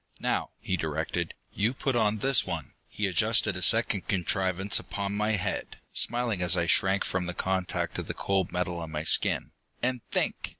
[0.19, 5.33] "Now," he directed, "you put on this one" he adjusted a second contrivance upon my
[5.33, 9.51] head, smiling as I shrank from the contact of the cold metal on my skin
[9.83, 10.49] "and think!"